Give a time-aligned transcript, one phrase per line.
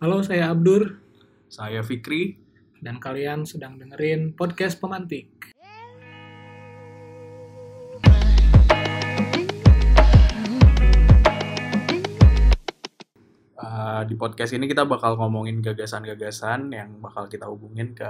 [0.00, 0.96] Halo, saya Abdur
[1.52, 2.32] Saya Fikri.
[2.80, 5.52] dan kalian sedang dengerin podcast pemantik.
[13.60, 18.08] Uh, di podcast ini kita bakal ngomongin gagasan-gagasan yang bakal kita hubungin ke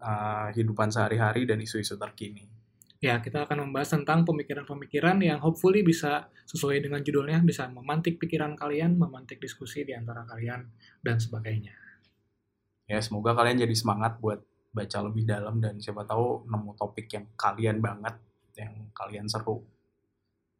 [0.00, 2.59] uh, kehidupan sehari-hari dan isu-isu terkini.
[3.00, 8.52] Ya, kita akan membahas tentang pemikiran-pemikiran yang hopefully bisa sesuai dengan judulnya, bisa memantik pikiran
[8.52, 10.68] kalian, memantik diskusi di antara kalian,
[11.00, 11.72] dan sebagainya.
[12.84, 17.26] Ya, semoga kalian jadi semangat buat baca lebih dalam dan siapa tahu nemu topik yang
[17.40, 18.20] kalian banget,
[18.60, 19.64] yang kalian seru.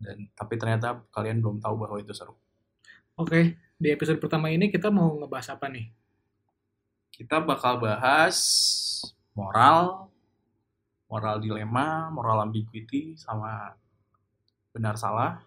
[0.01, 2.35] Dan tapi ternyata kalian belum tahu bahwa itu seru.
[3.21, 5.93] Oke, di episode pertama ini kita mau ngebahas apa nih?
[7.13, 8.39] Kita bakal bahas
[9.37, 10.10] moral,
[11.11, 13.75] moral dilema, moral ambiguity, sama
[14.71, 15.43] benar salah.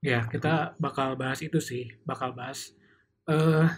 [0.00, 2.72] Ya, kita bakal bahas itu sih, bakal bahas
[3.28, 3.68] eh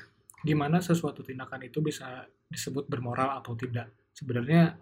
[0.47, 3.91] gimana sesuatu tindakan itu bisa disebut bermoral atau tidak.
[4.15, 4.79] Sebenarnya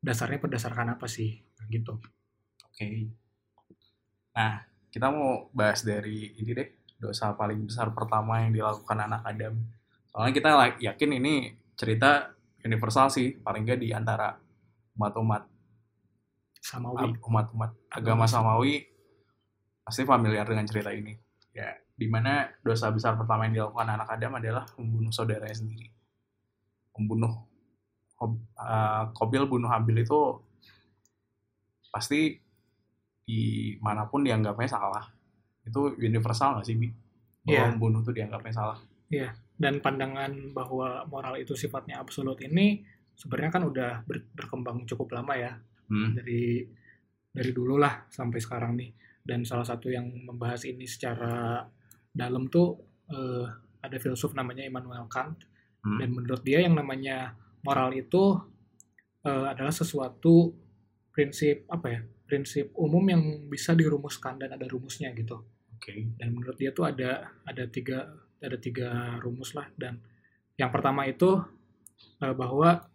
[0.00, 1.38] dasarnya berdasarkan apa sih?
[1.68, 1.94] Gitu.
[2.66, 3.12] Oke.
[4.32, 9.54] Nah, kita mau bahas dari ini deh, dosa paling besar pertama yang dilakukan anak Adam.
[10.08, 11.34] Soalnya kita yakin ini
[11.76, 12.32] cerita
[12.64, 14.41] universal sih, paling nggak di antara
[15.02, 15.42] umat-umat
[16.62, 17.18] Samawi.
[17.26, 18.86] umat-umat agama Samawi
[19.82, 21.18] pasti familiar dengan cerita ini.
[21.50, 25.90] Ya, di mana dosa besar pertama yang dilakukan anak Adam adalah membunuh saudaranya sendiri.
[26.94, 27.34] Membunuh
[28.22, 30.38] uh, Kobil bunuh Habil itu
[31.92, 32.38] pasti
[33.26, 35.04] di mana pun dianggapnya salah.
[35.66, 36.88] Itu universal nggak sih, Bi?
[37.42, 37.70] Bahwa Iya.
[37.74, 38.78] membunuh itu dianggapnya salah.
[39.58, 42.82] Dan pandangan bahwa moral itu sifatnya absolut ini
[43.14, 45.52] sebenarnya kan udah ber- berkembang cukup lama ya.
[45.92, 46.16] Hmm.
[46.16, 46.64] dari
[47.28, 51.60] dari dulu lah sampai sekarang nih dan salah satu yang membahas ini secara
[52.08, 52.80] dalam tuh
[53.12, 53.44] eh,
[53.82, 55.48] ada filsuf namanya Immanuel Kant
[55.82, 55.98] Hmm.
[55.98, 57.34] dan menurut dia yang namanya
[57.66, 58.38] moral itu
[59.26, 60.54] eh, adalah sesuatu
[61.10, 65.42] prinsip apa ya prinsip umum yang bisa dirumuskan dan ada rumusnya gitu
[65.74, 66.14] Oke.
[66.16, 69.98] dan menurut dia tuh ada ada tiga ada tiga rumus lah dan
[70.54, 71.42] yang pertama itu
[72.22, 72.86] eh, bahwa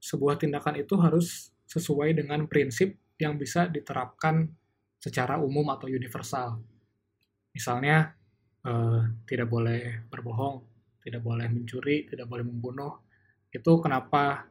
[0.00, 4.48] sebuah tindakan itu harus sesuai dengan prinsip yang bisa diterapkan
[4.96, 6.58] secara umum atau universal.
[7.52, 8.16] Misalnya
[8.64, 10.66] eh, tidak boleh berbohong
[11.00, 13.00] tidak boleh mencuri tidak boleh membunuh.
[13.52, 14.48] Itu kenapa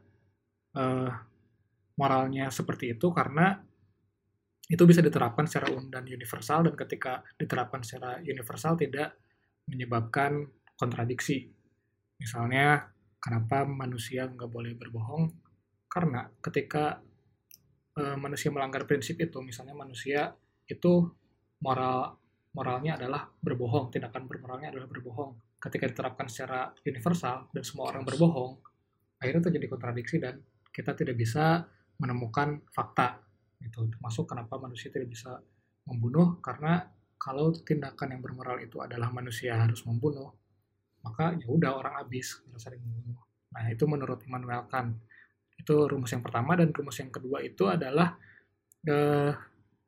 [0.74, 1.10] eh,
[1.98, 3.10] moralnya seperti itu?
[3.10, 3.52] Karena
[4.70, 9.18] itu bisa diterapkan secara umum dan universal dan ketika diterapkan secara universal tidak
[9.66, 10.46] menyebabkan
[10.78, 11.50] kontradiksi.
[12.22, 12.86] Misalnya,
[13.20, 15.30] kenapa manusia nggak boleh berbohong?
[15.86, 16.98] Karena ketika
[18.00, 20.34] eh, manusia melanggar prinsip itu, misalnya manusia
[20.66, 21.06] itu
[21.60, 22.16] moral
[22.50, 25.60] moralnya adalah berbohong, tindakan bermoralnya adalah berbohong.
[25.60, 28.58] Ketika diterapkan secara universal dan semua orang berbohong,
[29.20, 30.40] akhirnya terjadi kontradiksi dan
[30.72, 31.62] kita tidak bisa
[32.00, 33.20] menemukan fakta
[33.60, 35.36] gitu termasuk kenapa manusia tidak bisa
[35.84, 36.88] membunuh karena
[37.20, 40.32] kalau tindakan yang bermoral itu adalah manusia harus membunuh
[41.00, 44.94] maka ya udah orang habis saling membunuh nah itu menurut Immanuel Kant.
[45.58, 48.14] Itu rumus yang pertama dan rumus yang kedua itu adalah
[48.86, 49.34] eh,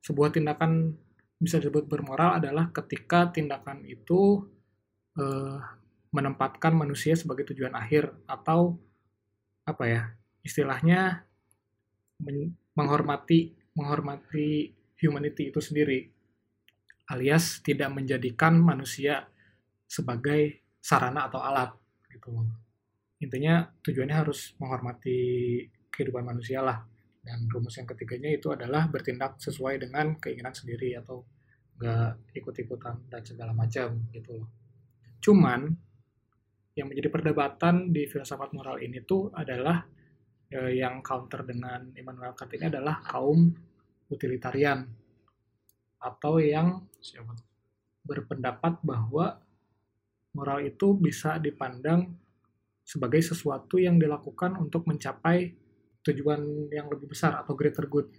[0.03, 0.93] sebuah tindakan
[1.39, 4.43] bisa disebut bermoral adalah ketika tindakan itu
[5.17, 5.59] eh,
[6.13, 8.77] menempatkan manusia sebagai tujuan akhir atau
[9.65, 10.03] apa ya
[10.43, 11.23] istilahnya
[12.21, 16.11] men- menghormati menghormati humanity itu sendiri
[17.09, 19.27] alias tidak menjadikan manusia
[19.89, 21.71] sebagai sarana atau alat
[22.11, 22.51] gitu loh.
[23.23, 25.19] Intinya tujuannya harus menghormati
[25.95, 26.83] kehidupan manusia lah.
[27.23, 31.23] Dan rumus yang ketiganya itu adalah bertindak sesuai dengan keinginan sendiri atau
[31.79, 34.51] nggak ikut-ikutan dan segala macam gitu loh.
[35.23, 35.71] Cuman
[36.75, 39.87] yang menjadi perdebatan di filsafat moral ini tuh adalah
[40.51, 43.55] eh, yang counter dengan Immanuel Kant ini adalah kaum
[44.11, 44.83] utilitarian
[46.03, 46.83] atau yang
[48.03, 49.39] berpendapat bahwa
[50.33, 52.13] moral itu bisa dipandang
[52.83, 55.55] sebagai sesuatu yang dilakukan untuk mencapai
[56.03, 56.41] tujuan
[56.75, 58.11] yang lebih besar atau greater good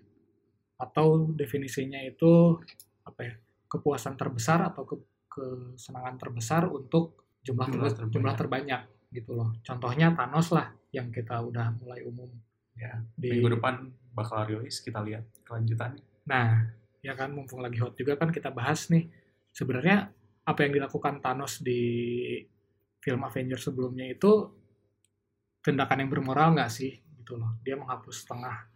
[0.80, 2.57] atau definisinya itu
[3.04, 3.33] apa ya
[3.68, 4.95] kepuasan terbesar atau ke,
[5.27, 8.13] kesenangan terbesar untuk jumlah Jumlah terba- terbanyak.
[8.16, 8.81] jumlah terbanyak
[9.12, 12.31] gitu loh contohnya Thanos lah yang kita udah mulai umum
[12.74, 13.86] Ya, di minggu depan
[14.18, 16.01] bakal rilis kita lihat kelanjutannya.
[16.25, 16.74] Nah,
[17.06, 19.13] ya kan mumpung lagi hot juga kan kita bahas nih
[19.54, 20.09] sebenarnya
[20.44, 21.81] apa yang dilakukan Thanos di
[23.00, 24.31] film Avengers sebelumnya itu
[25.63, 27.60] tindakan yang bermoral nggak sih gitu loh.
[27.63, 28.74] Dia menghapus setengah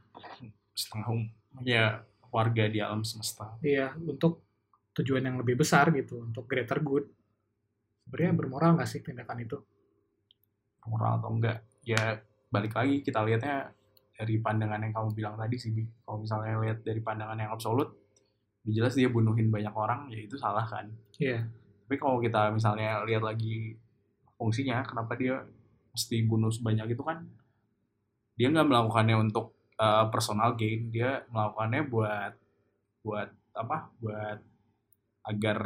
[0.77, 1.25] Setengah um,
[1.65, 3.57] ya warga di alam semesta.
[3.57, 4.45] dia untuk
[4.93, 7.05] tujuan yang lebih besar gitu, untuk greater good.
[8.07, 9.57] sebenarnya bermoral nggak sih tindakan itu
[10.87, 12.15] moral atau enggak ya
[12.47, 13.75] balik lagi kita lihatnya
[14.15, 15.75] dari pandangan yang kamu bilang tadi sih
[16.07, 18.06] kalau misalnya lihat dari pandangan yang absolut
[18.73, 20.87] jelas dia bunuhin banyak orang ya itu salah kan
[21.17, 21.47] Iya.
[21.87, 23.79] tapi kalau kita misalnya lihat lagi
[24.37, 25.41] fungsinya kenapa dia
[25.91, 27.25] mesti bunuh sebanyak itu kan
[28.37, 32.33] dia nggak melakukannya untuk uh, personal gain dia melakukannya buat
[33.01, 34.39] buat apa buat
[35.25, 35.59] agar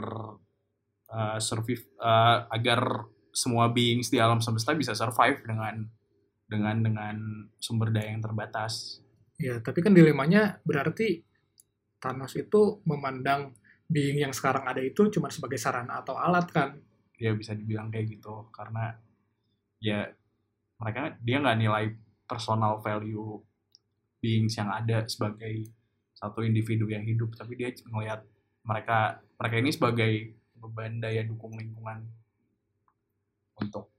[1.11, 5.83] uh, survive uh, agar semua beings di alam semesta bisa survive dengan
[6.47, 7.15] dengan dengan
[7.59, 8.99] sumber daya yang terbatas
[9.41, 11.25] Ya, tapi kan dilemanya berarti
[12.01, 13.53] Thanos itu memandang
[13.85, 16.73] being yang sekarang ada itu cuma sebagai sarana atau alat kan?
[17.21, 18.49] ya bisa dibilang kayak gitu.
[18.49, 18.89] Karena
[19.77, 20.09] ya
[20.81, 21.85] mereka dia nggak nilai
[22.25, 23.37] personal value
[24.17, 25.69] beings yang ada sebagai
[26.17, 27.37] satu individu yang hidup.
[27.37, 28.25] Tapi dia melihat
[28.65, 30.11] mereka mereka ini sebagai
[30.57, 32.01] beban daya dukung lingkungan
[33.61, 33.93] untuk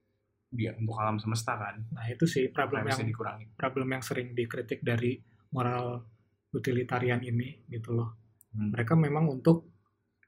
[0.50, 1.78] dia untuk alam semesta kan?
[1.94, 5.22] Nah, itu sih problem Yang dikurangi problem yang sering dikritik dari
[5.54, 6.12] moral
[6.52, 8.16] utilitarian ini gitu loh.
[8.52, 8.70] Hmm.
[8.76, 9.72] Mereka memang untuk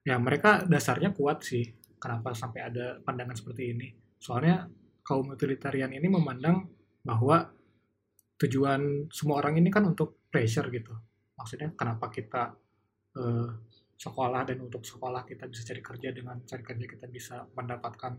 [0.04, 1.64] ya mereka dasarnya kuat sih.
[2.00, 3.88] Kenapa sampai ada pandangan seperti ini?
[4.20, 4.68] Soalnya
[5.04, 6.68] kaum utilitarian ini memandang
[7.04, 7.48] bahwa
[8.40, 10.92] tujuan semua orang ini kan untuk pleasure gitu.
[11.36, 12.52] Maksudnya kenapa kita
[13.16, 13.48] eh,
[13.94, 18.12] sekolah dan untuk sekolah kita bisa cari kerja dengan cari kerja kita bisa mendapatkan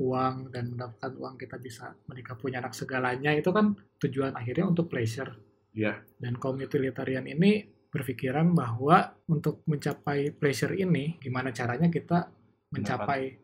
[0.00, 4.88] uang dan mendapatkan uang kita bisa menikah punya anak segalanya itu kan tujuan akhirnya untuk
[4.88, 5.49] pleasure.
[5.74, 6.02] Iya.
[6.18, 12.30] Dan kaum utilitarian ini berpikiran bahwa untuk mencapai pleasure ini gimana caranya kita
[12.70, 13.34] mencapai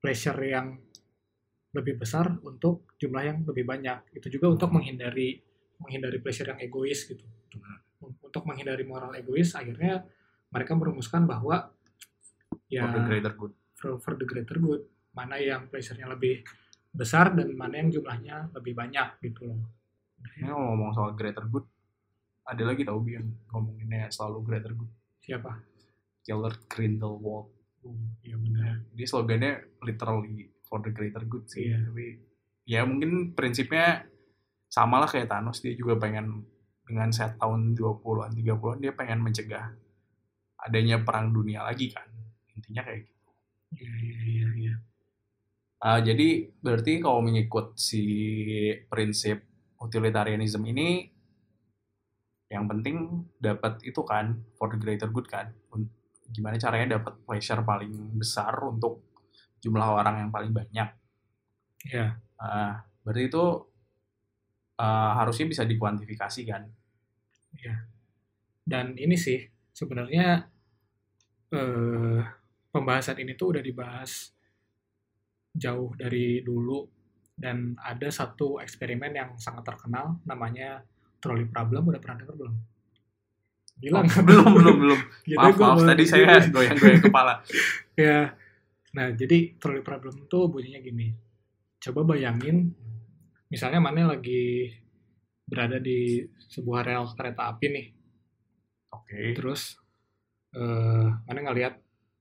[0.00, 0.80] pleasure yang
[1.70, 4.16] lebih besar untuk jumlah yang lebih banyak.
[4.16, 4.80] Itu juga untuk Hmm.
[4.80, 5.40] menghindari
[5.80, 7.24] menghindari pleasure yang egois gitu.
[7.56, 7.80] Hmm.
[8.24, 10.04] Untuk menghindari moral egois akhirnya
[10.50, 11.72] mereka merumuskan bahwa
[12.66, 14.82] ya for the greater good for, for the greater good
[15.14, 16.42] mana yang pleasure-nya lebih
[16.90, 19.62] besar dan mana yang jumlahnya lebih banyak gitu loh.
[20.36, 21.66] ini ngomong soal greater good
[22.42, 24.90] ada lagi tau yang ngomonginnya selalu greater good
[25.20, 25.52] Siapa?
[26.20, 27.48] Killer Grindelwald
[27.80, 28.84] Oh, iya benar.
[28.92, 31.80] dia slogannya literally for the greater good sih Iya.
[31.80, 32.06] tapi
[32.68, 34.04] ya mungkin prinsipnya
[34.68, 36.44] sama lah kayak Thanos dia juga pengen
[36.84, 39.72] dengan set tahun 20-an 30-an dia pengen mencegah
[40.60, 42.04] adanya perang dunia lagi kan
[42.52, 43.16] intinya kayak gitu
[43.70, 44.74] Iya iya iya iya.
[45.80, 48.02] Ah, jadi berarti kalau mengikut si
[48.86, 49.40] prinsip
[49.80, 51.08] utilitarianism ini
[52.50, 55.54] yang penting dapat itu kan for the greater good kan.
[56.34, 59.06] Gimana caranya dapat pleasure paling besar untuk
[59.62, 60.90] jumlah orang yang paling banyak.
[61.86, 62.18] Iya.
[62.42, 63.44] Ah, berarti itu
[64.82, 66.66] ah, harusnya bisa dikuantifikasi kan?
[68.66, 69.38] Dan ini sih
[69.70, 70.42] sebenarnya
[71.54, 72.20] eh,
[72.74, 74.34] pembahasan ini tuh udah dibahas
[75.54, 76.82] jauh dari dulu.
[77.40, 80.84] Dan ada satu eksperimen yang sangat terkenal namanya
[81.20, 82.54] trolley problem udah pernah dengar belum?
[83.80, 87.34] Bilang Oh, belum belum belum Gitu, maaf maaf tadi saya goyang-goyang kepala
[88.00, 88.32] ya.
[88.90, 91.14] Nah, jadi trolley problem tuh bunyinya gini.
[91.80, 92.74] Coba bayangin,
[93.48, 94.68] misalnya mana lagi
[95.46, 96.20] berada di
[96.50, 97.86] sebuah rel kereta api nih.
[98.90, 99.78] oke Terus,
[100.58, 101.78] eh mana ngelihat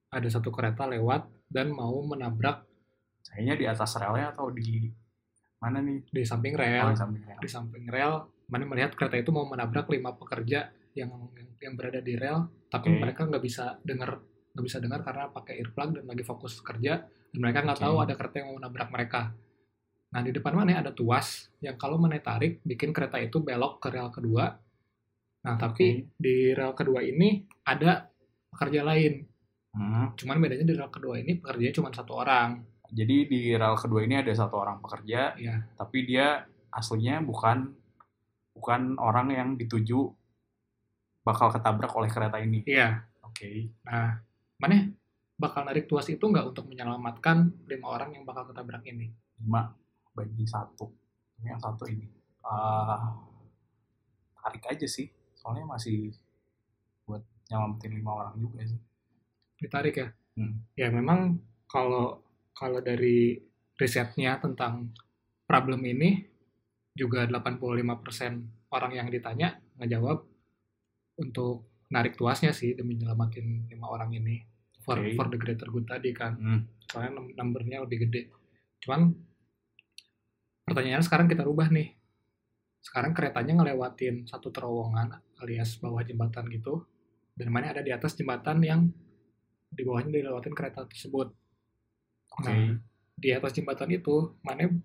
[0.10, 2.66] ada satu kereta lewat dan mau menabrak
[3.30, 4.90] kayaknya di atas relnya atau di
[5.60, 6.88] mana nih di samping oh, rel.
[6.94, 8.14] di samping rel Di samping rel,
[8.50, 13.00] melihat kereta itu mau menabrak lima pekerja yang yang, yang berada di rel, tapi Oke.
[13.00, 17.40] mereka nggak bisa dengar nggak bisa dengar karena pakai earplug dan lagi fokus kerja dan
[17.40, 17.86] mereka nggak Oke.
[17.86, 19.22] tahu ada kereta yang mau menabrak mereka.
[20.10, 23.94] Nah di depan mana ada tuas yang kalau mana tarik bikin kereta itu belok ke
[23.94, 24.58] rel kedua.
[25.46, 28.10] Nah tapi di rel kedua ini ada
[28.50, 29.22] pekerja lain.
[29.70, 30.18] Hmm.
[30.18, 32.66] Cuman bedanya di rel kedua ini pekerjanya cuma satu orang.
[32.90, 36.42] Jadi di rel kedua ini ada satu orang pekerja, Ya, tapi dia
[36.74, 37.79] aslinya bukan
[38.60, 40.12] bukan orang yang dituju
[41.24, 42.68] bakal ketabrak oleh kereta ini.
[42.68, 43.08] iya.
[43.24, 43.72] Oke.
[43.88, 44.20] Nah,
[44.60, 44.92] mana
[45.40, 49.08] bakal narik tuas itu nggak untuk menyelamatkan lima orang yang bakal ketabrak ini?
[49.40, 49.72] Lima
[50.12, 50.92] bagi satu.
[51.40, 52.04] Yang satu ini.
[52.44, 53.16] Ah,
[54.44, 55.08] tarik aja sih.
[55.40, 56.12] Soalnya masih
[57.08, 58.82] buat nyelamatin lima orang juga sih.
[59.56, 60.08] Ditarik ya?
[60.36, 60.60] Hmm.
[60.76, 61.40] Ya memang
[61.72, 62.20] kalau
[62.52, 63.40] kalau dari
[63.80, 64.92] risetnya tentang
[65.48, 66.28] problem ini
[67.00, 70.28] juga 85% orang yang ditanya ngejawab
[71.16, 74.44] untuk narik tuasnya sih demi nyelamatin lima orang ini
[74.84, 75.16] for Oke.
[75.16, 76.36] for the greater good tadi kan.
[76.36, 76.62] Hmm.
[76.90, 78.34] soalnya num- numbernya lebih gede.
[78.82, 79.14] Cuman
[80.66, 81.94] pertanyaannya sekarang kita rubah nih.
[82.82, 85.14] Sekarang keretanya ngelewatin satu terowongan
[85.46, 86.90] alias bawah jembatan gitu.
[87.38, 88.90] Dan mana ada di atas jembatan yang
[89.70, 91.30] di bawahnya dilewatin kereta tersebut.
[92.42, 92.74] Nah,
[93.14, 94.82] di atas jembatan itu Mane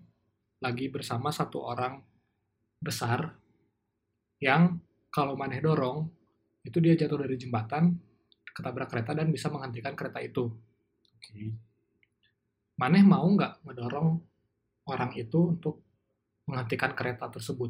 [0.65, 2.01] lagi bersama satu orang
[2.81, 3.37] besar
[4.41, 4.81] yang
[5.13, 6.09] kalau Maneh dorong
[6.65, 7.93] itu dia jatuh dari jembatan
[8.49, 10.49] ketabrak kereta dan bisa menghentikan kereta itu.
[11.13, 11.53] Oke.
[12.81, 14.17] Maneh mau nggak mendorong
[14.89, 15.85] orang itu untuk
[16.49, 17.69] menghentikan kereta tersebut?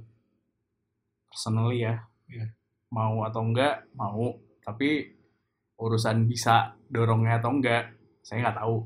[1.27, 1.99] Personally ya.
[2.31, 2.47] Iya.
[2.95, 4.39] Mau atau enggak, mau.
[4.63, 5.11] Tapi
[5.75, 7.91] urusan bisa dorongnya atau enggak,
[8.23, 8.77] saya nggak tahu.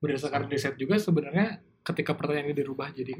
[0.00, 3.14] Berdasarkan riset juga sebenarnya ketika pertanyaan ini dirubah jadi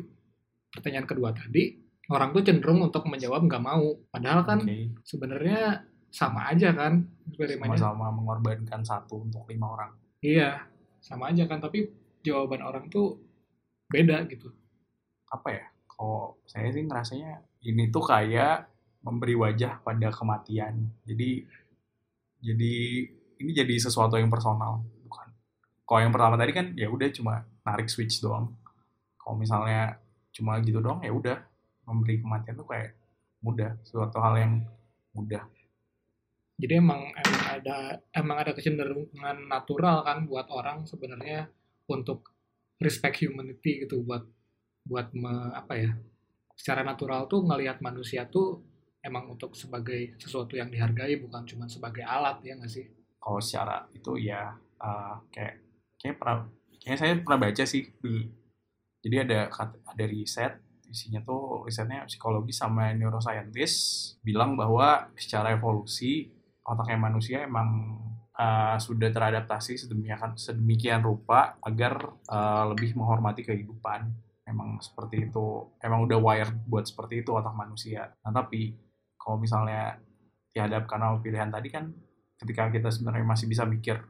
[0.70, 1.74] pertanyaan kedua tadi,
[2.10, 3.94] orang tuh cenderung untuk menjawab nggak mau.
[4.10, 4.94] Padahal kan Oke.
[5.06, 7.78] sebenarnya sama aja kan eksperimennya.
[7.78, 9.92] Sama-sama mengorbankan satu untuk lima orang.
[10.20, 10.66] Iya,
[10.98, 11.62] sama aja kan.
[11.62, 11.86] Tapi
[12.26, 13.18] jawaban orang tuh
[13.86, 14.50] beda gitu.
[15.30, 15.64] Apa ya?
[15.86, 18.66] Kalau saya sih ngerasanya ini tuh kayak
[19.06, 20.90] memberi wajah pada kematian.
[21.06, 21.46] Jadi
[22.40, 22.74] jadi
[23.40, 25.28] ini jadi sesuatu yang personal, bukan.
[25.86, 28.50] Kalau yang pertama tadi kan ya udah cuma narik switch doang.
[29.14, 29.94] Kalau misalnya
[30.34, 31.38] cuma gitu doang ya udah
[31.86, 32.94] memberi kematian tuh kayak
[33.42, 34.52] mudah, suatu hal yang
[35.14, 35.42] mudah.
[36.60, 37.78] Jadi emang emang ada
[38.12, 41.48] emang ada kecenderungan natural kan buat orang sebenarnya
[41.88, 42.36] untuk
[42.76, 44.28] respect humanity gitu buat
[44.84, 45.90] buat me- apa ya
[46.52, 48.60] secara natural tuh ngelihat manusia tuh
[49.00, 52.84] emang untuk sebagai sesuatu yang dihargai bukan cuma sebagai alat ya nggak sih?
[53.16, 55.64] Kalau secara itu ya uh, kayak
[55.96, 56.44] kayak pernah
[56.80, 58.26] kayak saya pernah baca sih di
[59.00, 59.40] jadi ada
[59.88, 60.60] ada riset
[60.90, 66.26] isinya tuh risetnya psikologi sama neuroscientist bilang bahwa secara evolusi
[66.66, 67.96] otaknya manusia emang
[68.34, 74.10] uh, sudah teradaptasi sedemikian sedemikian rupa agar uh, lebih menghormati kehidupan.
[74.50, 78.10] Emang seperti itu emang udah wired buat seperti itu otak manusia.
[78.26, 78.74] Nah tapi
[79.14, 80.02] kalau misalnya
[80.50, 81.94] dihadapkan sama pilihan tadi kan
[82.34, 84.02] ketika kita sebenarnya masih bisa mikir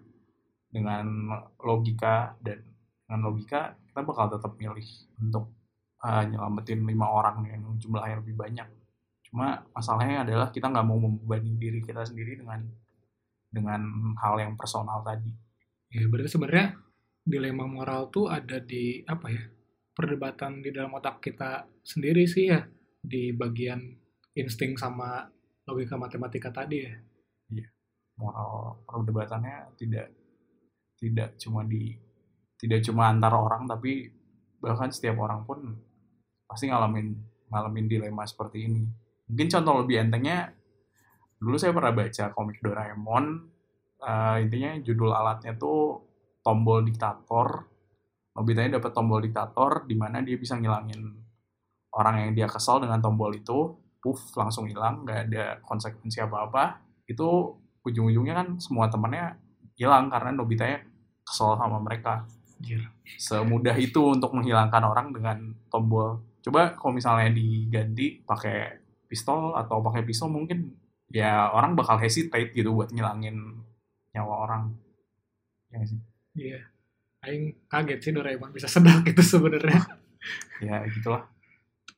[0.71, 2.63] dengan logika dan
[3.05, 4.87] dengan logika kita bakal tetap milih
[5.19, 5.51] untuk
[6.07, 8.69] uh, nyelamatin lima orang yang jumlahnya lebih banyak
[9.31, 12.63] cuma masalahnya adalah kita nggak mau membebani diri kita sendiri dengan
[13.51, 13.83] dengan
[14.23, 15.31] hal yang personal tadi
[15.91, 16.79] Ya berarti sebenarnya
[17.27, 19.43] dilema moral tuh ada di apa ya
[19.91, 22.63] perdebatan di dalam otak kita sendiri sih ya
[23.03, 23.91] di bagian
[24.39, 25.27] insting sama
[25.67, 26.95] logika matematika tadi ya.
[28.23, 30.15] moral perdebatannya tidak
[31.01, 31.97] tidak cuma di
[32.61, 34.13] tidak cuma antar orang tapi
[34.61, 35.73] bahkan setiap orang pun
[36.45, 37.17] pasti ngalamin
[37.49, 38.85] ngalamin dilema seperti ini.
[39.33, 40.53] Mungkin contoh lebih entengnya
[41.41, 43.25] dulu saya pernah baca komik Doraemon
[44.05, 46.05] eh, intinya judul alatnya tuh
[46.45, 47.65] tombol diktator.
[48.37, 51.03] Nobitanya dapat tombol diktator di mana dia bisa ngilangin
[51.97, 56.65] orang yang dia kesal dengan tombol itu puff langsung hilang nggak ada konsekuensi apa apa
[57.05, 57.27] itu
[57.85, 59.35] ujung-ujungnya kan semua temannya
[59.75, 60.79] hilang karena Nobitanya
[61.31, 62.27] kesel sama mereka.
[63.17, 65.39] Semudah itu untuk menghilangkan orang dengan
[65.71, 66.21] tombol.
[66.43, 70.75] Coba kalau misalnya diganti pakai pistol atau pakai pisau mungkin
[71.11, 73.63] ya orang bakal hesitate gitu buat ngilangin
[74.13, 74.63] nyawa orang.
[75.71, 76.01] Ya sih?
[76.35, 76.61] Iya.
[77.21, 79.81] Aing kaget sih Doraemon bisa sedang itu sebenarnya.
[80.61, 81.25] ya gitulah.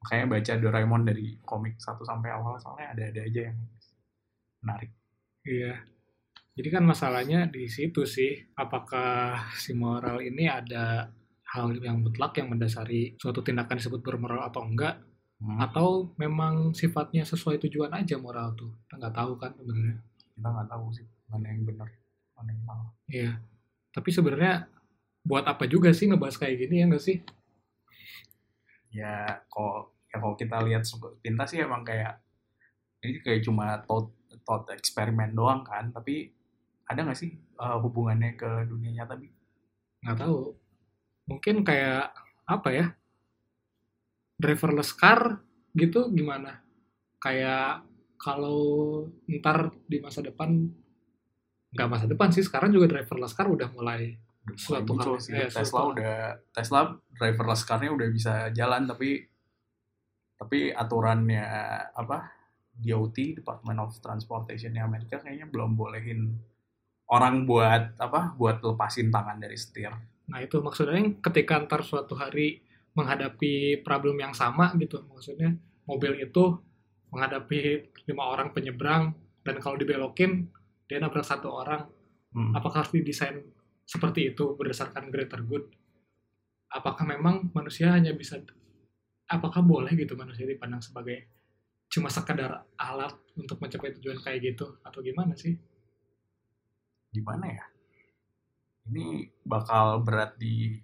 [0.03, 3.59] Makanya baca Doraemon dari komik satu sampai awal soalnya ada-ada aja yang
[4.63, 4.91] menarik.
[5.47, 5.92] Iya.
[6.53, 11.09] Jadi kan masalahnya di situ sih, apakah si moral ini ada
[11.53, 15.01] hal yang mutlak yang mendasari suatu tindakan disebut bermoral atau enggak,
[15.43, 18.71] Hmm, atau memang sifatnya sesuai tujuan aja moral tuh.
[18.87, 19.99] Kita nggak tahu kan sebenarnya.
[20.33, 21.89] kita nggak tahu sih mana yang benar
[22.35, 23.31] mana yang salah Iya.
[23.93, 24.55] Tapi sebenarnya
[25.27, 27.19] buat apa juga sih ngebahas kayak gini ya nggak sih?
[28.93, 30.85] ya kalau ya kalau kita lihat
[31.25, 32.21] pintas sih emang kayak
[33.01, 34.13] ini kayak cuma thought
[34.45, 36.29] thought eksperimen doang kan tapi
[36.93, 39.29] ada nggak sih uh, hubungannya ke dunia nyata bi
[40.03, 40.39] Nggak tahu.
[41.25, 42.11] Mungkin kayak
[42.45, 42.87] apa ya?
[44.35, 45.39] Driverless car
[45.73, 46.59] gitu gimana?
[47.17, 47.87] Kayak
[48.19, 48.61] kalau
[49.31, 50.67] ntar di masa depan
[51.73, 55.23] nggak masa depan sih sekarang juga driverless car udah mulai Udah Suatu mulai muncul hal-
[55.23, 56.15] sih eh, Tesla suatu- udah
[56.51, 56.81] Tesla
[57.13, 59.23] driverless car-nya udah bisa jalan tapi
[60.35, 61.47] tapi aturannya
[61.95, 62.27] apa
[62.75, 66.35] DOT Department of Transportation Amerika kayaknya belum bolehin
[67.13, 69.93] orang buat apa buat lepasin tangan dari setir
[70.33, 72.63] Nah itu maksudnya ketika ntar suatu hari
[72.97, 75.57] menghadapi problem yang sama gitu, maksudnya
[75.89, 76.57] mobil itu
[77.13, 79.13] menghadapi lima orang penyeberang
[79.45, 80.49] dan kalau dibelokin
[80.89, 81.89] dia nabrak satu orang,
[82.33, 82.57] Hmm.
[82.57, 83.45] apakah harus didesain
[83.85, 85.69] seperti itu berdasarkan greater good?
[86.73, 88.41] Apakah memang manusia hanya bisa,
[89.29, 91.29] apakah boleh gitu manusia dipandang sebagai
[91.93, 95.53] cuma sekedar alat untuk mencapai tujuan kayak gitu atau gimana sih?
[97.13, 97.65] Gimana ya?
[98.89, 100.75] Ini bakal berat di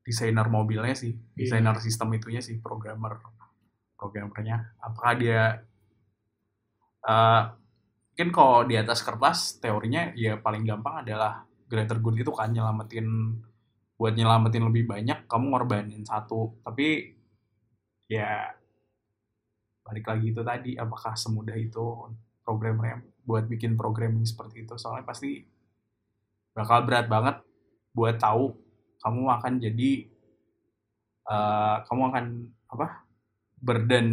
[0.00, 1.36] desainer mobilnya sih, Iya.
[1.36, 3.20] desainer sistem itunya sih, programmer
[3.98, 4.80] programmernya.
[4.80, 5.42] Apakah dia
[7.00, 7.42] eh
[8.20, 13.08] mungkin kalau di atas kertas teorinya ya paling gampang adalah greater good itu kan nyelamatin
[13.96, 17.16] buat nyelamatin lebih banyak kamu ngorbanin satu tapi
[18.04, 18.44] ya
[19.80, 22.12] balik lagi itu tadi apakah semudah itu
[22.44, 25.46] programmernya buat bikin programming seperti itu soalnya pasti
[26.50, 27.36] bakal berat banget
[27.94, 28.50] buat tahu
[28.98, 29.92] kamu akan jadi
[31.30, 32.26] eh, kamu akan
[32.74, 32.86] apa
[33.62, 34.08] burden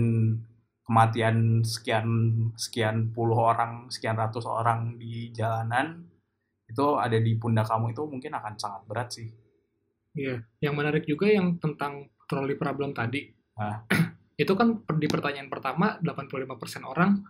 [0.85, 2.07] kematian sekian
[2.53, 6.05] sekian puluh orang sekian ratus orang di jalanan
[6.69, 9.27] itu ada di pundak kamu itu mungkin akan sangat berat sih
[10.17, 13.29] Iya, yang menarik juga yang tentang trolley problem tadi.
[13.53, 13.85] Ah.
[14.41, 17.21] itu kan di pertanyaan pertama 85% orang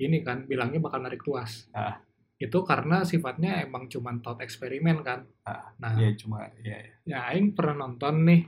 [0.00, 1.66] ini kan bilangnya bakal narik tuas.
[1.72, 2.00] Ah.
[2.36, 5.24] Itu karena sifatnya emang cuman thought eksperimen kan.
[5.48, 6.92] Ah, Nah, ya cuma ya, ya.
[7.04, 8.42] ya aing pernah nonton nih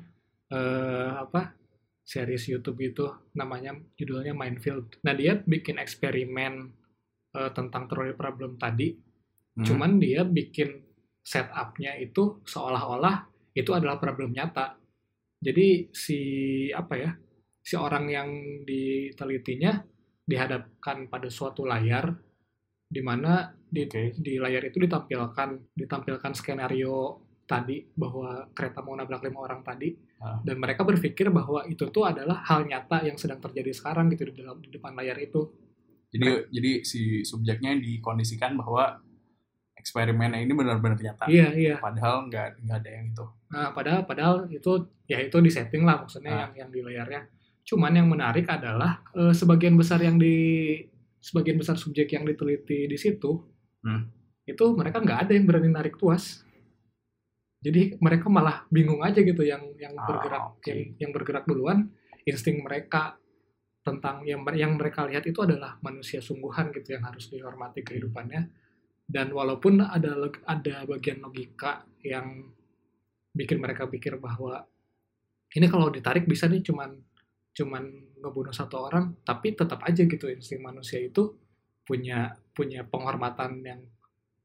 [0.48, 1.52] eh apa
[2.08, 3.04] series YouTube itu
[3.36, 5.00] namanya judulnya Minefield.
[5.04, 6.52] Nah, dia bikin eksperimen
[7.36, 9.08] eh, tentang trolley problem tadi
[9.58, 9.66] Hmm.
[9.66, 10.70] Cuman dia bikin
[11.18, 13.26] setupnya itu seolah-olah
[13.58, 14.78] itu adalah problem nyata.
[15.42, 16.20] Jadi si
[16.70, 17.10] apa ya
[17.58, 18.28] si orang yang
[18.62, 19.82] ditelitinya
[20.28, 22.12] dihadapkan pada suatu layar
[22.84, 24.12] di mana di, Oke.
[24.14, 30.42] di layar itu ditampilkan ditampilkan skenario tadi bahwa kereta mau nabrak lima orang tadi Ah.
[30.42, 34.42] dan mereka berpikir bahwa itu tuh adalah hal nyata yang sedang terjadi sekarang gitu di
[34.42, 35.46] dalam di depan layar itu.
[36.10, 38.98] jadi jadi si subjeknya dikondisikan bahwa
[39.78, 41.74] eksperimennya ini benar-benar nyata Iya iya.
[41.78, 44.72] padahal nggak nggak ada yang itu Nah, padahal padahal itu
[45.06, 46.40] ya itu di setting lah maksudnya Ah.
[46.50, 47.20] yang yang di layarnya.
[47.68, 50.34] Cuman yang menarik adalah eh, sebagian besar yang di
[51.20, 53.32] sebagian besar subjek yang diteliti di situ
[53.78, 54.10] Hmm.
[54.42, 56.42] itu mereka nggak ada yang berani narik tuas.
[57.58, 60.66] Jadi mereka malah bingung aja gitu yang yang Ah, bergerak oke.
[60.66, 61.90] yang, yang bergerak duluan
[62.22, 63.14] insting mereka
[63.82, 68.50] tentang yang yang mereka lihat itu adalah manusia sungguhan gitu yang harus dihormati kehidupannya
[69.06, 72.50] dan walaupun ada ada bagian logika yang
[73.32, 74.66] bikin mereka pikir bahwa
[75.54, 76.98] ini kalau ditarik bisa nih cuman
[77.58, 77.82] cuman
[78.22, 81.34] ngebunuh satu orang tapi tetap aja gitu insting manusia itu
[81.82, 83.80] punya punya penghormatan yang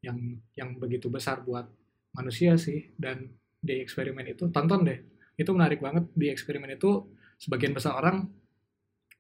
[0.02, 0.18] yang
[0.58, 1.70] yang begitu besar buat
[2.16, 2.90] manusia sih.
[2.96, 5.00] Dan di eksperimen itu tonton deh
[5.36, 6.08] itu menarik banget.
[6.16, 7.04] Di eksperimen itu
[7.38, 8.26] sebagian besar orang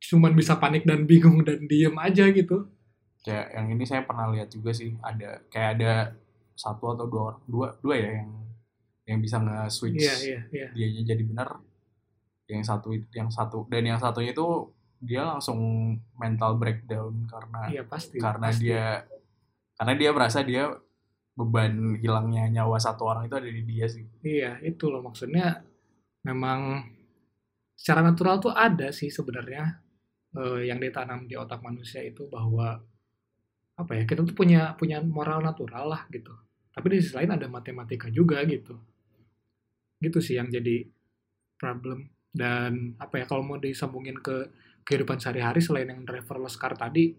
[0.03, 2.67] cuman bisa panik dan bingung dan diem aja gitu.
[3.23, 5.93] Kayak yang ini saya pernah lihat juga sih ada kayak ada
[6.53, 8.29] satu atau dua orang dua dua ya yang
[9.03, 10.67] yang bisa nge-switch iya iya iya.
[10.71, 11.59] dianya jadi benar
[12.47, 14.71] yang satu yang satu dan yang satunya itu
[15.03, 15.59] dia langsung
[16.15, 18.63] mental breakdown karena iya pasti karena pasti.
[18.67, 19.03] dia
[19.75, 20.63] karena dia merasa dia
[21.33, 25.65] beban hilangnya nyawa satu orang itu ada di dia sih Iya, itu loh maksudnya
[26.23, 26.87] memang
[27.73, 29.81] secara natural tuh ada sih sebenarnya
[30.37, 32.79] eh, yang ditanam di otak manusia itu bahwa
[33.73, 36.31] apa ya kita tuh punya punya moral natural lah gitu.
[36.73, 38.77] Tapi di sisi lain ada matematika juga gitu.
[39.97, 40.85] Gitu sih yang jadi
[41.57, 44.49] problem dan apa ya kalau mau disambungin ke
[44.83, 47.13] kehidupan sehari-hari selain yang driverless car tadi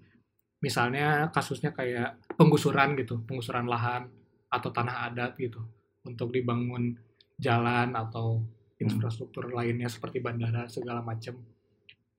[0.61, 4.09] misalnya kasusnya kayak penggusuran gitu, penggusuran lahan
[4.49, 5.61] atau tanah adat gitu
[6.09, 6.97] untuk dibangun
[7.37, 8.41] jalan atau
[8.81, 11.37] infrastruktur lainnya seperti bandara segala macam.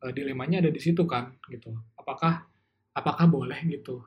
[0.05, 1.73] Eh, dilemanya ada di situ kan gitu.
[1.97, 2.45] Apakah
[2.93, 4.05] apakah boleh gitu?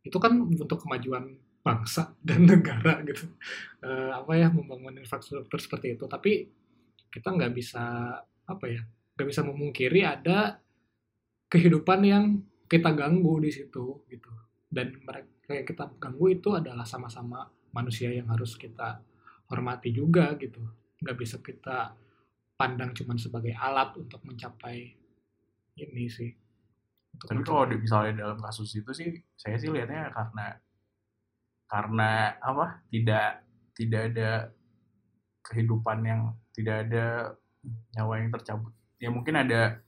[0.00, 3.28] Itu kan untuk kemajuan bangsa dan negara gitu.
[3.84, 6.08] Eh, apa ya membangun infrastruktur seperti itu.
[6.08, 6.48] Tapi
[7.08, 7.84] kita nggak bisa
[8.48, 8.82] apa ya?
[9.18, 10.62] nggak bisa memungkiri ada
[11.50, 12.24] kehidupan yang
[12.70, 14.30] kita ganggu di situ gitu.
[14.68, 19.00] Dan mereka yang kita ganggu itu adalah sama-sama manusia yang harus kita
[19.48, 20.60] hormati juga gitu
[20.98, 21.94] nggak bisa kita
[22.58, 24.92] pandang cuman sebagai alat untuk mencapai
[25.78, 26.30] ini sih
[27.18, 30.46] Untuk tapi kalau misalnya dalam kasus itu sih saya sih lihatnya karena
[31.68, 32.10] karena
[32.42, 33.46] apa tidak
[33.78, 34.30] tidak ada
[35.46, 36.22] kehidupan yang
[36.58, 37.04] tidak ada
[37.94, 38.74] nyawa yang tercabut.
[38.98, 39.78] Ya mungkin ada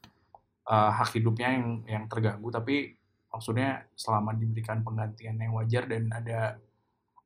[0.70, 2.94] uh, hak hidupnya yang yang terganggu tapi
[3.30, 6.62] maksudnya selama diberikan penggantian yang wajar dan ada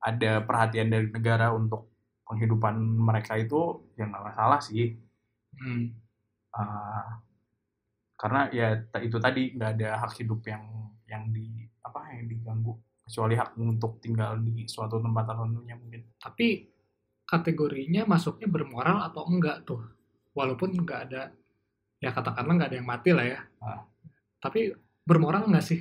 [0.01, 1.93] ada perhatian dari negara untuk
[2.25, 4.97] penghidupan mereka itu ya nggak masalah sih.
[5.55, 5.93] Hmm,
[6.55, 7.19] Ah,
[8.15, 10.63] karena ya itu tadi nggak ada hak hidup yang
[11.11, 12.79] yang di apa yang diganggu.
[13.05, 16.03] Kecuali hak untuk tinggal di suatu tempat tertentunya mungkin.
[16.17, 16.47] Tapi
[17.25, 19.81] kategorinya masuknya bermoral atau enggak tuh?
[20.37, 21.33] Walaupun nggak ada
[22.03, 23.41] ya katakanlah nggak ada yang mati lah ya.
[23.65, 23.81] Ah.
[24.45, 24.77] tapi
[25.09, 25.81] bermoral nggak sih?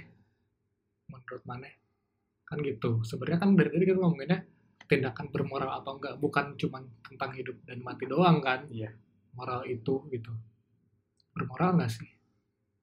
[1.12, 1.68] Menurut mana
[2.48, 3.04] kan gitu.
[3.04, 4.40] Sebenarnya kan dari tadi kita ngomonginnya
[4.88, 8.68] tindakan bermoral atau enggak bukan cuma tentang hidup dan mati doang kan?
[8.72, 8.92] Iya.
[9.34, 10.30] moral itu gitu.
[11.34, 12.06] Bermoral nggak sih?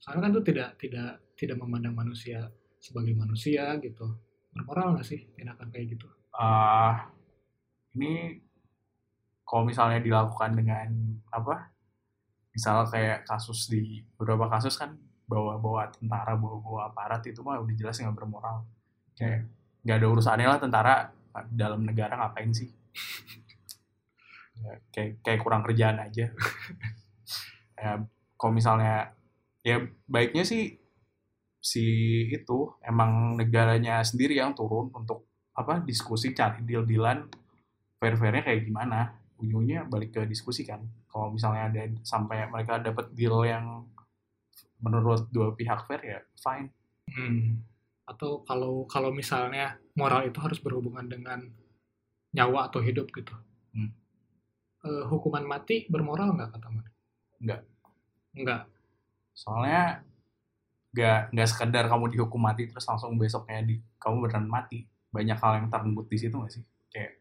[0.02, 2.50] Soalnya kan itu tidak tidak tidak memandang manusia
[2.82, 4.18] sebagai manusia gitu.
[4.50, 6.10] Bermoral nggak sih tindakan kayak gitu?
[6.34, 7.06] Ah,
[7.94, 8.42] ini
[9.50, 11.74] kalau misalnya dilakukan dengan apa
[12.54, 14.94] misal kayak kasus di beberapa kasus kan
[15.26, 18.62] bawa-bawa tentara bawa-bawa aparat itu mah udah jelas nggak bermoral.
[19.18, 19.50] Kayak
[19.82, 20.94] nggak ada urusannya lah tentara
[21.50, 22.70] dalam negara ngapain sih?
[24.60, 26.30] Ya, kayak kayak kurang kerjaan aja.
[27.80, 27.96] Ya
[28.36, 29.16] kalau misalnya
[29.64, 30.76] ya baiknya sih
[31.64, 31.84] si
[32.28, 35.24] itu emang negaranya sendiri yang turun untuk
[35.56, 37.24] apa diskusi cari deal dealan
[37.96, 43.10] fair fairnya kayak gimana ujungnya balik ke diskusi kan kalau misalnya ada sampai mereka dapat
[43.12, 43.88] deal yang
[44.80, 46.70] menurut dua pihak fair ya fine
[47.10, 47.58] Hmm.
[48.06, 51.42] atau kalau kalau misalnya moral itu harus berhubungan dengan
[52.30, 53.34] nyawa atau hidup gitu
[53.70, 53.90] Hmm.
[54.80, 56.86] Eh, hukuman mati bermoral nggak kata Mas?
[57.38, 57.60] Nggak.
[58.30, 58.62] nggak
[59.34, 60.06] soalnya
[60.90, 65.52] nggak nggak sekedar kamu dihukum mati terus langsung besoknya di kamu beneran mati banyak hal
[65.62, 67.19] yang terenggut di situ nggak sih kayak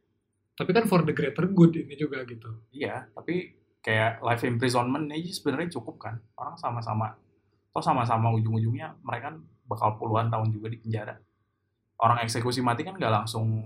[0.60, 2.68] tapi kan for the greater good ini juga gitu.
[2.76, 6.20] Iya tapi kayak life imprisonment aja sebenarnya cukup kan.
[6.36, 7.16] Orang sama-sama
[7.72, 11.16] toh sama-sama ujung-ujungnya mereka kan bakal puluhan tahun juga di penjara.
[11.96, 13.64] Orang eksekusi mati kan nggak langsung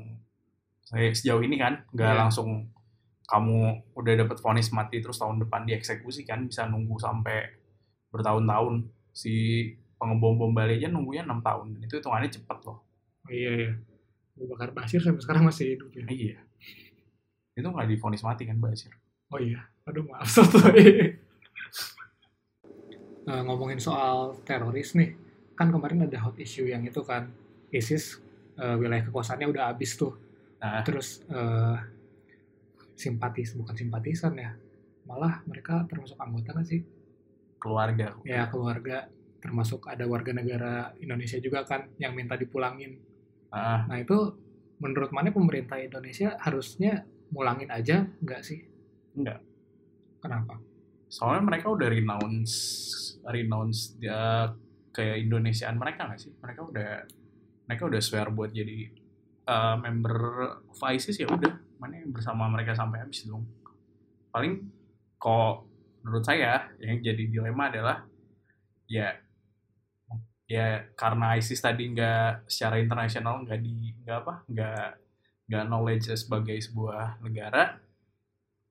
[0.85, 2.19] saya sejauh ini kan nggak Iya.
[2.21, 2.69] langsung
[3.25, 7.57] kamu udah dapet vonis mati terus tahun depan dieksekusi kan bisa nunggu sampai
[8.13, 8.85] bertahun-tahun.
[9.17, 9.33] Si
[9.97, 12.83] pengebom bom Bali aja nunggunya enam tahun Dan itu hitungannya cepet loh.
[13.23, 13.71] Oh, iya iya.
[14.35, 16.05] Abu Bakar Basir sampai sekarang masih hidup ya.
[16.05, 16.37] Iya
[17.53, 18.93] itu nggak divonis mati kan Basir
[19.33, 19.61] oh iya.
[19.89, 21.17] Aduh maaf sorry.
[23.23, 25.15] Eh, ngomongin soal teroris nih
[25.57, 27.31] kan kemarin ada hot issue yang itu kan
[27.73, 28.21] ISIS
[28.59, 30.13] eh, wilayah kekuasaannya udah habis tuh.
[30.61, 30.85] Nah.
[30.85, 31.77] Terus eh,
[32.93, 34.53] simpatis bukan simpatisan ya
[35.03, 36.81] malah mereka termasuk anggota nggak sih?
[37.59, 38.15] Keluarga.
[38.23, 39.07] Ya keluarga.
[39.43, 42.95] Termasuk ada warga negara Indonesia juga kan yang minta dipulangin.
[43.51, 44.15] Ah, nah itu
[44.83, 48.59] menurut mana pemerintah Indonesia harusnya mulangin aja nggak sih?
[49.15, 49.39] Enggak
[50.23, 50.55] kenapa?
[51.11, 52.55] Soalnya mereka udah renounce
[53.27, 54.51] renounce dia
[54.95, 56.31] kayak Indonesiaan mereka nggak sih?
[56.39, 56.89] Mereka udah
[57.67, 58.87] mereka udah swear buat jadi
[59.51, 60.15] uh, member
[60.95, 61.51] ISIS ya udah.
[61.79, 63.43] Mana yang bersama mereka sampai habis dong?
[64.31, 64.63] Paling
[65.19, 65.67] kok
[66.03, 68.03] menurut saya yang jadi dilema adalah
[68.87, 69.15] ya
[70.47, 74.87] ya karena ISIS tadi nggak secara internasional nggak di nggak apa nggak
[75.47, 77.79] nggak knowledge sebagai sebuah negara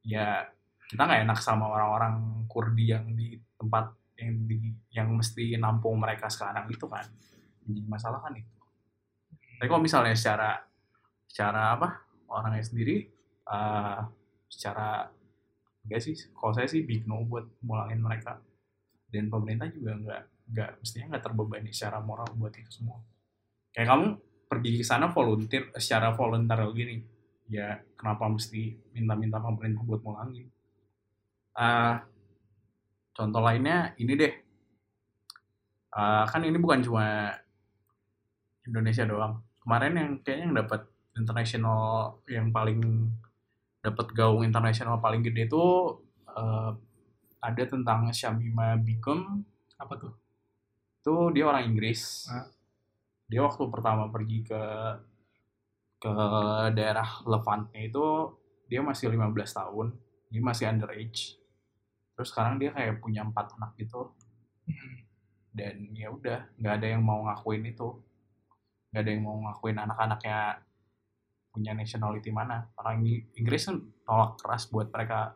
[0.04, 0.46] ya
[0.92, 4.58] kita nggak enak sama orang-orang Kurdi yang di tempat yang di
[4.92, 7.08] yang mesti nampung mereka sekarang itu kan.
[7.64, 8.52] Jadi masalah kan itu.
[9.56, 10.60] Tapi kalau misalnya secara
[11.24, 11.88] secara apa
[12.28, 13.08] orangnya sendiri
[13.48, 14.00] eh,
[14.52, 15.08] secara
[15.88, 18.36] enggak sih kalau saya sih big no buat mulangin mereka.
[19.08, 23.00] Dan pemerintah juga nggak nggak mestinya nggak terbebani secara moral buat itu semua.
[23.72, 24.06] Kayak kamu
[24.52, 27.00] pergi ke sana volunteer secara volunteer gini
[27.48, 30.48] ya kenapa mesti minta-minta pemerintah buat mulangin?
[31.56, 32.04] Ah,
[33.16, 34.32] contoh lainnya ini deh.
[35.92, 37.32] Ah, kan ini bukan cuma
[38.68, 39.40] Indonesia doang.
[39.60, 40.80] Kemarin yang kayaknya yang dapat
[41.16, 41.80] international
[42.28, 42.80] yang paling
[43.82, 45.64] dapat gaung internasional paling gede itu
[46.32, 46.70] eh,
[47.42, 49.42] ada tentang Shamima Begum
[49.76, 50.21] apa tuh
[51.02, 52.30] itu dia orang Inggris.
[52.30, 52.46] Ah.
[53.26, 54.62] dia waktu pertama pergi ke
[55.98, 56.12] ke
[56.76, 58.04] daerah Levantnya itu
[58.70, 59.86] dia masih 15 tahun.
[60.30, 61.42] Dia masih underage
[62.12, 64.14] terus sekarang dia kayak punya empat anak gitu.
[64.62, 64.94] Hmm.
[65.52, 67.98] dan ya udah nggak ada yang mau ngakuin itu.
[68.94, 70.38] Nggak ada yang mau ngakuin anak-anaknya
[71.50, 72.70] punya nationality mana.
[72.78, 75.34] Orang Ing- Inggris kan nolak keras buat mereka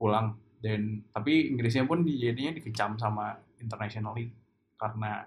[0.00, 0.40] pulang.
[0.64, 4.32] Dan tapi Inggrisnya pun di- jadinya dikecam sama internationally
[4.74, 5.24] karena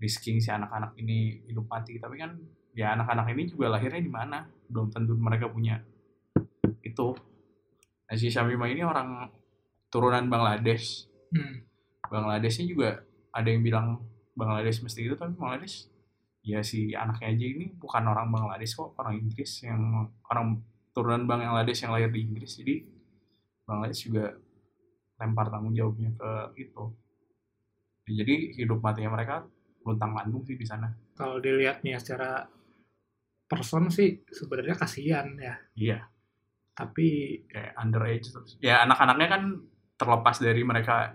[0.00, 2.00] risking si anak-anak ini hidup mati.
[2.00, 2.34] Tapi kan
[2.72, 4.48] ya anak-anak ini juga lahirnya di mana?
[4.66, 5.78] Belum tentu mereka punya.
[6.80, 7.14] Itu.
[8.08, 9.30] Nah, si Shamima ini orang
[9.92, 11.06] turunan Bangladesh.
[11.30, 11.62] Hmm.
[12.10, 12.88] Bangladeshnya juga
[13.30, 14.02] ada yang bilang
[14.34, 15.86] Bangladesh mesti itu tapi Bangladesh
[16.40, 20.58] ya si anaknya aja ini bukan orang Bangladesh kok orang Inggris yang orang
[20.90, 22.58] turunan Bangladesh yang lahir di Inggris.
[22.58, 22.82] Jadi
[23.62, 24.34] Bangladesh juga
[25.20, 26.30] lempar tanggung jawabnya ke
[26.66, 26.84] itu
[28.12, 29.46] jadi hidup matinya mereka
[29.86, 30.90] luntang lantung sih di sana.
[31.16, 32.44] Kalau dilihatnya secara
[33.44, 35.54] person sih sebenarnya kasihan ya.
[35.74, 35.98] Iya.
[36.74, 37.06] Tapi
[37.50, 38.56] kayak underage terus.
[38.62, 39.42] Ya anak-anaknya kan
[39.98, 41.12] terlepas dari mereka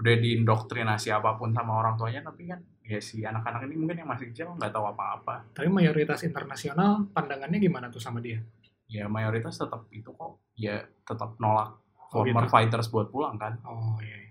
[0.00, 4.08] udah diindoktrinasi apa pun sama orang tuanya tapi kan ya si anak-anak ini mungkin yang
[4.08, 5.50] masih kecil nggak tahu apa-apa.
[5.52, 8.40] Tapi mayoritas internasional pandangannya gimana tuh sama dia?
[8.88, 12.54] Ya mayoritas tetap itu kok ya tetap nolak Oh, former gitu.
[12.58, 13.54] fighters buat pulang kan.
[13.62, 14.29] Oh iya iya.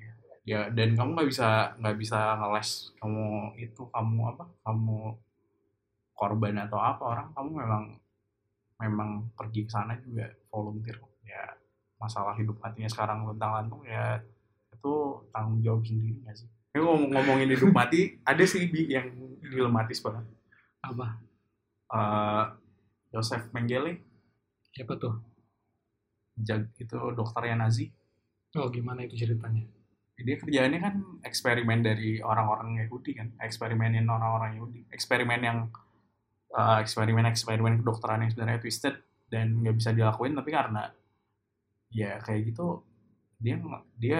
[0.50, 5.14] Ya dan kamu nggak bisa nggak bisa ngeles kamu itu kamu apa kamu
[6.18, 7.84] korban atau apa orang kamu memang
[8.82, 11.54] memang pergi ke sana juga volunteer ya
[12.02, 14.18] masalah hidup matinya sekarang tentang lantung ya
[14.74, 14.94] itu
[15.30, 19.10] tanggung jawab sendiri nggak sih Ini ngomong ngomongin hidup mati ada sih Bi, yang
[19.42, 20.26] dilematis banget
[20.86, 21.18] Apa?
[21.90, 22.44] Eh,
[23.10, 24.00] Joseph Mengele
[24.74, 25.18] Siapa tuh?
[26.40, 27.92] jag itu dokternya Nazi
[28.56, 29.62] Oh gimana itu ceritanya?
[30.26, 35.60] Dia kerjaannya kan eksperimen dari orang-orang Yahudi kan eksperimenin orang-orang Yahudi eksperimen yang
[36.56, 38.96] uh, eksperimen eksperimen kedokteran yang sebenarnya twisted
[39.32, 40.92] dan nggak bisa dilakuin tapi karena
[41.90, 42.84] ya kayak gitu
[43.40, 43.56] dia
[43.96, 44.20] dia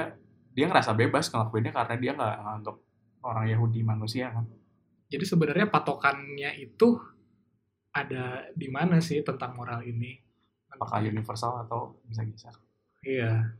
[0.56, 2.76] dia ngerasa bebas ngelakuinnya karena dia nggak nganggap
[3.24, 4.48] orang Yahudi manusia kan
[5.10, 7.02] Jadi sebenarnya patokannya itu
[7.90, 10.22] ada di mana sih tentang moral ini?
[10.70, 12.56] apakah universal atau bisa geser
[13.04, 13.56] Iya.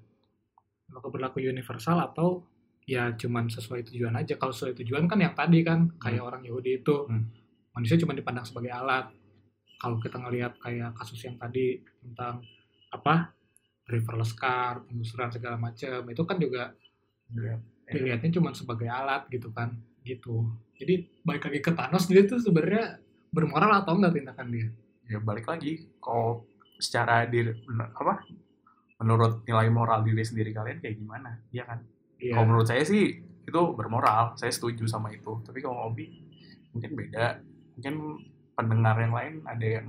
[0.90, 2.44] Apakah berlaku universal atau
[2.84, 4.36] ya cuman sesuai tujuan aja?
[4.36, 7.30] Kalau sesuai tujuan kan yang tadi kan kayak orang Yahudi itu Hmm.
[7.74, 9.14] manusia cuma dipandang sebagai alat.
[9.80, 12.44] Kalau kita ngelihat kayak kasus yang tadi tentang
[12.90, 13.32] apa
[13.86, 16.74] driverless car, penggusuran segala macam, itu kan juga
[17.32, 17.58] Iya.
[17.90, 19.74] dilihatnya cuma sebagai alat gitu kan,
[20.04, 20.46] gitu.
[20.78, 22.98] Jadi balik lagi ke Thanos dia tuh sebenarnya
[23.30, 24.70] bermoral atau enggak tindakan dia?
[25.10, 26.46] ya balik lagi kalau
[26.78, 27.50] secara diri
[27.98, 28.22] apa
[29.00, 31.80] menurut nilai moral diri sendiri kalian kayak gimana iya kan
[32.20, 32.36] Iya.
[32.36, 35.40] Kalau menurut saya sih itu bermoral, saya setuju sama itu.
[35.42, 36.20] Tapi kalau Obi
[36.76, 37.40] mungkin beda.
[37.80, 37.96] Mungkin
[38.54, 39.88] pendengar yang lain ada yang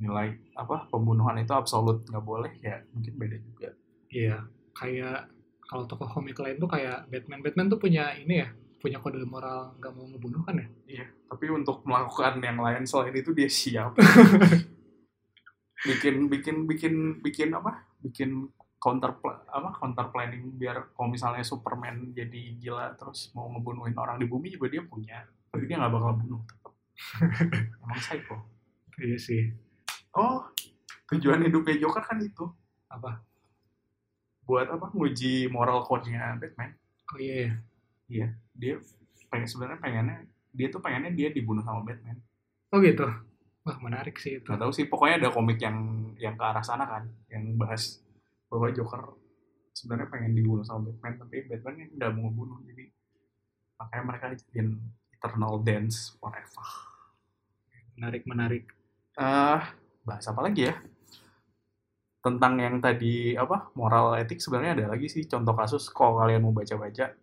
[0.00, 3.68] nilai apa pembunuhan itu absolut nggak boleh ya mungkin beda juga.
[4.10, 4.42] Iya,
[4.74, 5.30] kayak
[5.68, 7.44] kalau tokoh komik lain tuh kayak Batman.
[7.44, 8.48] Batman tuh punya ini ya,
[8.80, 10.68] punya kode moral nggak mau ngebunuh kan ya?
[10.88, 11.06] Iya.
[11.28, 13.92] Tapi untuk melakukan yang lain selain itu dia siap.
[15.84, 17.84] bikin bikin bikin bikin apa?
[18.00, 18.48] Bikin
[18.80, 19.16] counter
[19.48, 24.52] apa counter planning biar kalau misalnya Superman jadi gila terus mau ngebunuhin orang di bumi
[24.52, 25.24] juga dia punya.
[25.52, 26.42] Tapi dia nggak bakal bunuh.
[27.84, 28.36] Emang psycho.
[29.00, 29.42] Iya sih.
[30.14, 30.46] Oh,
[31.10, 32.46] tujuan hidupnya Joker kan itu.
[32.92, 33.24] Apa?
[34.44, 34.92] Buat apa?
[34.92, 36.76] Nguji moral code-nya Batman.
[37.10, 37.58] Oh iya,
[38.06, 38.28] iya.
[38.54, 38.78] Dia
[39.32, 40.18] pengen sebenarnya pengennya
[40.54, 42.22] dia tuh pengennya dia dibunuh sama Batman.
[42.70, 43.06] Oh gitu.
[43.64, 44.44] Wah menarik sih itu.
[44.44, 45.76] Gak tahu sih, pokoknya ada komik yang
[46.20, 48.04] yang ke arah sana kan, yang bahas
[48.52, 49.16] bahwa Joker
[49.72, 52.84] sebenarnya pengen dibunuh sama Batman, tapi Batman yang udah mau bunuh, jadi
[53.80, 54.68] makanya mereka jadiin
[55.16, 56.68] Eternal Dance Forever.
[57.96, 58.64] Menarik, menarik.
[59.14, 59.62] eh
[60.04, 60.74] bahas apa lagi ya?
[62.20, 66.52] Tentang yang tadi apa moral etik sebenarnya ada lagi sih contoh kasus kalau kalian mau
[66.52, 67.14] baca-baca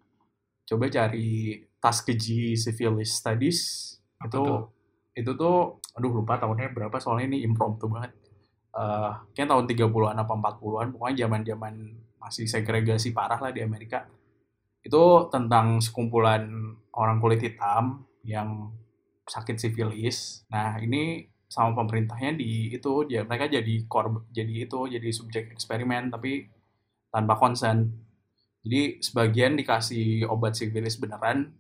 [0.66, 3.60] coba cari Tuskegee Syphilis Studies
[4.22, 4.62] Apa itu tuh?
[5.16, 8.12] Itu tuh aduh lupa tahunnya berapa soalnya ini impromptu banget.
[8.72, 11.74] Eh kayak tahun 30-an apa 40-an pokoknya zaman-zaman
[12.22, 14.08] masih segregasi parah lah di Amerika.
[14.82, 16.48] Itu tentang sekumpulan
[16.96, 18.72] orang kulit hitam yang
[19.26, 20.46] sakit sifilis.
[20.52, 26.08] Nah, ini sama pemerintahnya di itu dia mereka jadi korb jadi itu jadi subjek eksperimen
[26.08, 26.48] tapi
[27.12, 27.92] tanpa konsen.
[28.64, 31.52] Jadi sebagian dikasih obat sifilis beneran,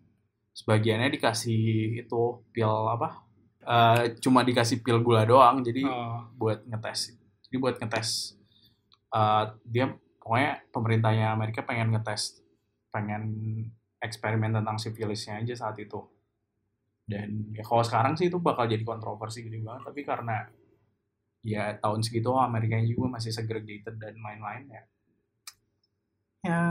[0.55, 2.21] sebagiannya dikasih itu
[2.53, 3.30] pil apa?
[3.61, 5.61] Eh, cuma dikasih pil gula doang.
[5.61, 7.13] Jadi Oh, buat ngetes.
[7.45, 8.39] Jadi buat ngetes
[9.13, 9.85] eh, dia
[10.17, 12.41] pokoknya pemerintahnya Amerika pengen ngetes
[12.89, 13.23] pengen
[14.01, 16.01] eksperimen tentang sifilisnya aja saat itu.
[17.05, 20.47] Dan ya kalau sekarang sih itu bakal jadi kontroversi gede banget tapi karena
[21.41, 24.83] ya tahun segitu Amerika juga masih segregated dan lain-lain ya.
[26.41, 26.61] Ya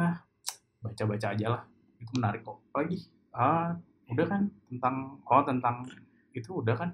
[0.82, 1.62] baca-baca aja lah.
[2.02, 2.58] Itu menarik kok.
[2.74, 2.98] Lagi
[3.30, 3.78] ah
[4.10, 5.86] udah kan tentang oh tentang
[6.34, 6.90] itu udah kan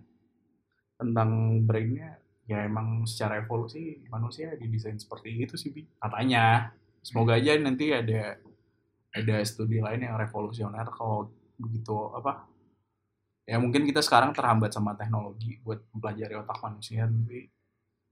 [0.96, 5.82] tentang brainnya ya emang secara evolusi manusia didesain seperti itu sih Bi.
[5.98, 6.72] katanya.
[7.02, 8.34] Semoga aja nanti ada
[9.14, 12.44] ada studi lain yang revolusioner kalau begitu apa
[13.46, 17.46] ya mungkin kita sekarang terhambat sama teknologi buat mempelajari otak manusia tapi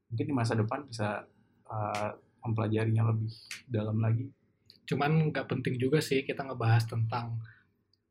[0.08, 1.26] mungkin di masa depan bisa
[1.66, 2.10] uh,
[2.44, 3.32] mempelajarinya lebih
[3.66, 4.30] dalam lagi.
[4.84, 7.40] Cuman nggak penting juga sih kita ngebahas tentang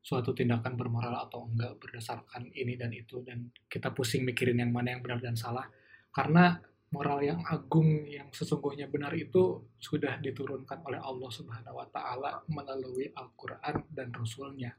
[0.04, 4.92] suatu tindakan bermoral atau enggak berdasarkan ini dan itu dan kita pusing mikirin yang mana
[4.92, 5.64] yang benar dan salah
[6.12, 6.60] karena
[6.94, 13.10] moral yang agung yang sesungguhnya benar itu sudah diturunkan oleh Allah Subhanahu wa taala melalui
[13.18, 14.78] Al-Qur'an dan Rasulnya.